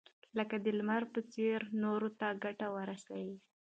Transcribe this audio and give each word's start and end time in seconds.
لکه 0.37 0.55
د 0.63 0.67
لمر 0.77 1.03
په 1.13 1.19
څېر 1.33 1.59
نورو 1.83 2.09
ته 2.19 2.27
ګټه 2.43 2.67
ورسوئ. 2.75 3.29